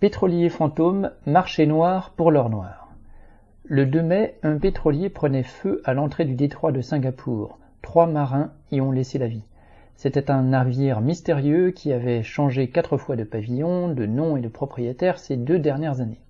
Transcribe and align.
Pétrolier 0.00 0.48
fantôme, 0.48 1.10
marché 1.26 1.66
noir 1.66 2.12
pour 2.16 2.30
l'or 2.30 2.50
noir. 2.50 2.88
Le 3.64 3.84
2 3.84 4.00
mai, 4.00 4.36
un 4.44 4.56
pétrolier 4.56 5.08
prenait 5.08 5.42
feu 5.42 5.82
à 5.84 5.92
l'entrée 5.92 6.24
du 6.24 6.36
détroit 6.36 6.70
de 6.70 6.80
Singapour. 6.80 7.58
Trois 7.82 8.06
marins 8.06 8.52
y 8.70 8.80
ont 8.80 8.92
laissé 8.92 9.18
la 9.18 9.26
vie. 9.26 9.42
C'était 9.96 10.30
un 10.30 10.42
navire 10.42 11.00
mystérieux 11.00 11.72
qui 11.72 11.92
avait 11.92 12.22
changé 12.22 12.68
quatre 12.68 12.96
fois 12.96 13.16
de 13.16 13.24
pavillon, 13.24 13.88
de 13.88 14.06
nom 14.06 14.36
et 14.36 14.40
de 14.40 14.46
propriétaire 14.46 15.18
ces 15.18 15.36
deux 15.36 15.58
dernières 15.58 16.00
années. 16.00 16.20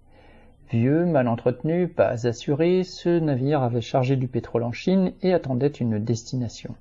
Vieux, 0.71 1.05
mal 1.05 1.29
entretenu, 1.29 1.89
pas 1.89 2.27
assuré, 2.27 2.85
ce 2.85 3.19
navire 3.19 3.63
avait 3.63 3.83
chargé 3.83 4.17
du 4.17 4.29
pétrole 4.29 4.63
en 4.63 4.73
Chine 4.73 5.13
et 5.21 5.35
attendait 5.35 5.67
une 5.67 5.99
destination. 5.99 6.75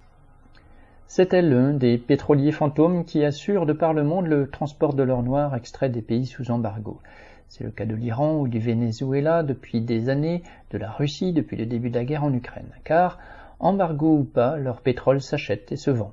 C'était 1.09 1.41
l'un 1.41 1.71
des 1.71 1.97
pétroliers 1.97 2.51
fantômes 2.51 3.05
qui 3.05 3.23
assurent 3.23 3.65
de 3.65 3.71
par 3.71 3.93
le 3.93 4.03
monde 4.03 4.27
le 4.27 4.49
transport 4.49 4.93
de 4.93 5.03
l'or 5.03 5.23
noir 5.23 5.55
extrait 5.55 5.87
des 5.87 6.01
pays 6.01 6.25
sous 6.25 6.51
embargo. 6.51 6.99
C'est 7.47 7.63
le 7.63 7.71
cas 7.71 7.85
de 7.85 7.95
l'Iran 7.95 8.35
ou 8.35 8.49
du 8.49 8.59
Venezuela 8.59 9.41
depuis 9.41 9.79
des 9.79 10.09
années, 10.09 10.43
de 10.71 10.77
la 10.77 10.91
Russie 10.91 11.31
depuis 11.31 11.55
le 11.55 11.65
début 11.65 11.89
de 11.91 11.95
la 11.95 12.03
guerre 12.03 12.25
en 12.25 12.33
Ukraine, 12.33 12.73
car, 12.83 13.19
embargo 13.59 14.17
ou 14.17 14.23
pas, 14.25 14.57
leur 14.57 14.81
pétrole 14.81 15.21
s'achète 15.21 15.71
et 15.71 15.77
se 15.77 15.91
vend. 15.91 16.11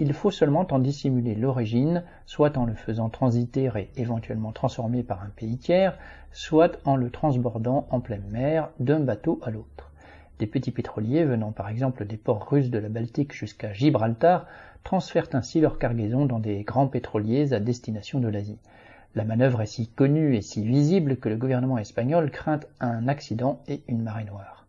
Il 0.00 0.12
faut 0.12 0.32
seulement 0.32 0.66
en 0.72 0.80
dissimuler 0.80 1.36
l'origine, 1.36 2.02
soit 2.26 2.58
en 2.58 2.64
le 2.64 2.74
faisant 2.74 3.10
transiter 3.10 3.70
et 3.76 3.90
éventuellement 3.96 4.50
transformer 4.50 5.04
par 5.04 5.22
un 5.22 5.30
pays 5.36 5.56
tiers, 5.56 5.96
soit 6.32 6.80
en 6.84 6.96
le 6.96 7.10
transbordant 7.10 7.86
en 7.90 8.00
pleine 8.00 8.26
mer 8.28 8.70
d'un 8.80 8.98
bateau 8.98 9.38
à 9.44 9.52
l'autre. 9.52 9.91
Des 10.42 10.48
petits 10.48 10.72
pétroliers 10.72 11.22
venant 11.22 11.52
par 11.52 11.68
exemple 11.68 12.04
des 12.04 12.16
ports 12.16 12.50
russes 12.50 12.70
de 12.70 12.78
la 12.80 12.88
Baltique 12.88 13.32
jusqu'à 13.32 13.72
Gibraltar 13.72 14.48
transfèrent 14.82 15.28
ainsi 15.34 15.60
leur 15.60 15.78
cargaison 15.78 16.26
dans 16.26 16.40
des 16.40 16.64
grands 16.64 16.88
pétroliers 16.88 17.52
à 17.52 17.60
destination 17.60 18.18
de 18.18 18.26
l'Asie. 18.26 18.58
La 19.14 19.22
manœuvre 19.22 19.60
est 19.60 19.66
si 19.66 19.86
connue 19.86 20.34
et 20.34 20.42
si 20.42 20.66
visible 20.66 21.18
que 21.18 21.28
le 21.28 21.36
gouvernement 21.36 21.78
espagnol 21.78 22.32
craint 22.32 22.58
un 22.80 23.06
accident 23.06 23.62
et 23.68 23.84
une 23.86 24.02
marée 24.02 24.24
noire. 24.24 24.66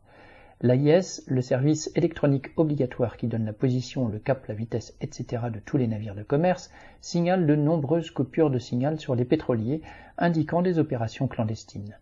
L'AIS, 0.61 1.23
le 1.25 1.41
service 1.41 1.89
électronique 1.95 2.51
obligatoire 2.55 3.17
qui 3.17 3.25
donne 3.25 3.45
la 3.45 3.51
position, 3.51 4.07
le 4.07 4.19
cap, 4.19 4.45
la 4.45 4.53
vitesse, 4.53 4.93
etc. 5.01 5.45
de 5.51 5.57
tous 5.57 5.77
les 5.77 5.87
navires 5.87 6.13
de 6.13 6.21
commerce, 6.21 6.69
signale 7.01 7.47
de 7.47 7.55
nombreuses 7.55 8.11
coupures 8.11 8.51
de 8.51 8.59
signal 8.59 8.99
sur 8.99 9.15
les 9.15 9.25
pétroliers, 9.25 9.81
indiquant 10.19 10.61
des 10.61 10.77
opérations 10.77 11.27
clandestines. 11.27 11.97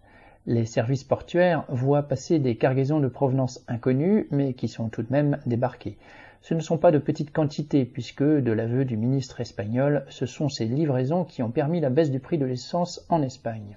Les 0.47 0.65
services 0.65 1.03
portuaires 1.03 1.65
voient 1.69 2.01
passer 2.01 2.39
des 2.39 2.55
cargaisons 2.55 2.99
de 2.99 3.07
provenance 3.07 3.63
inconnue, 3.67 4.27
mais 4.31 4.53
qui 4.53 4.67
sont 4.67 4.89
tout 4.89 5.03
de 5.03 5.11
même 5.11 5.37
débarquées. 5.45 5.97
Ce 6.41 6.55
ne 6.55 6.61
sont 6.61 6.79
pas 6.79 6.89
de 6.89 6.97
petites 6.97 7.31
quantités, 7.31 7.85
puisque, 7.85 8.23
de 8.23 8.51
l'aveu 8.51 8.83
du 8.83 8.97
ministre 8.97 9.39
espagnol, 9.39 10.03
ce 10.09 10.25
sont 10.25 10.49
ces 10.49 10.65
livraisons 10.65 11.25
qui 11.25 11.43
ont 11.43 11.51
permis 11.51 11.79
la 11.79 11.91
baisse 11.91 12.09
du 12.09 12.19
prix 12.19 12.39
de 12.39 12.45
l'essence 12.45 13.05
en 13.09 13.21
Espagne. 13.21 13.75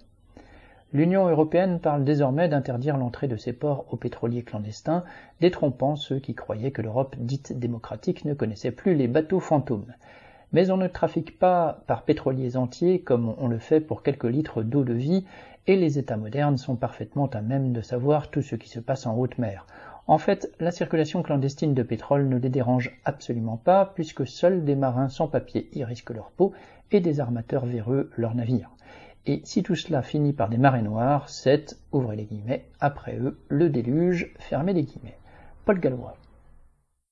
L'Union 0.94 1.28
européenne 1.28 1.80
parle 1.80 2.04
désormais 2.04 2.48
d'interdire 2.48 2.96
l'entrée 2.96 3.28
de 3.28 3.36
ces 3.36 3.52
ports 3.52 3.84
aux 3.90 3.96
pétroliers 3.96 4.44
clandestins, 4.44 5.04
détrompant 5.40 5.96
ceux 5.96 6.18
qui 6.18 6.34
croyaient 6.34 6.70
que 6.70 6.80
l'Europe 6.80 7.16
dite 7.18 7.58
démocratique 7.58 8.24
ne 8.24 8.32
connaissait 8.32 8.70
plus 8.70 8.94
les 8.94 9.08
bateaux 9.08 9.40
fantômes. 9.40 9.92
Mais 10.54 10.70
on 10.70 10.76
ne 10.76 10.86
trafique 10.86 11.36
pas 11.36 11.82
par 11.88 12.04
pétroliers 12.04 12.56
entiers 12.56 13.00
comme 13.00 13.34
on 13.38 13.48
le 13.48 13.58
fait 13.58 13.80
pour 13.80 14.04
quelques 14.04 14.22
litres 14.22 14.62
d'eau 14.62 14.84
de 14.84 14.92
vie, 14.92 15.24
et 15.66 15.74
les 15.74 15.98
États 15.98 16.16
modernes 16.16 16.58
sont 16.58 16.76
parfaitement 16.76 17.26
à 17.26 17.40
même 17.40 17.72
de 17.72 17.80
savoir 17.80 18.30
tout 18.30 18.40
ce 18.40 18.54
qui 18.54 18.68
se 18.68 18.78
passe 18.78 19.04
en 19.04 19.16
haute 19.16 19.36
mer. 19.38 19.66
En 20.06 20.16
fait, 20.16 20.52
la 20.60 20.70
circulation 20.70 21.24
clandestine 21.24 21.74
de 21.74 21.82
pétrole 21.82 22.28
ne 22.28 22.38
les 22.38 22.50
dérange 22.50 22.96
absolument 23.04 23.56
pas, 23.56 23.84
puisque 23.96 24.28
seuls 24.28 24.64
des 24.64 24.76
marins 24.76 25.08
sans 25.08 25.26
papier 25.26 25.68
y 25.72 25.82
risquent 25.82 26.14
leur 26.14 26.30
peau 26.30 26.52
et 26.92 27.00
des 27.00 27.18
armateurs 27.18 27.66
véreux 27.66 28.12
leurs 28.16 28.36
navires. 28.36 28.70
Et 29.26 29.40
si 29.42 29.64
tout 29.64 29.74
cela 29.74 30.02
finit 30.02 30.34
par 30.34 30.50
des 30.50 30.58
marées 30.58 30.82
noires, 30.82 31.28
c'est, 31.30 31.76
ouvrez 31.90 32.14
les 32.14 32.26
guillemets, 32.26 32.66
après 32.78 33.16
eux, 33.16 33.40
le 33.48 33.70
déluge, 33.70 34.32
fermez 34.38 34.72
les 34.72 34.84
guillemets. 34.84 35.18
Paul 35.64 35.80
Gallois. 35.80 36.16